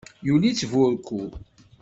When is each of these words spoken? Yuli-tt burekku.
Yuli-tt 0.25 0.67
burekku. 0.71 1.21